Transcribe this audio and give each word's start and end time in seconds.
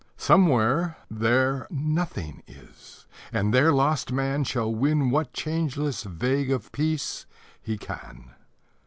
Somewhere 0.17 0.97
there 1.11 1.67
Nothing 1.69 2.41
is; 2.47 3.05
and 3.31 3.53
there 3.53 3.71
lost 3.71 4.11
Man 4.11 4.43
Shall 4.43 4.73
win 4.73 5.11
what 5.11 5.31
changeless 5.31 6.01
vague 6.01 6.49
of 6.49 6.71
peace 6.71 7.27
he 7.61 7.77
can. 7.77 8.31